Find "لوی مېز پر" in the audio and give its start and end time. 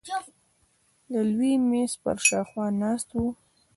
1.31-2.17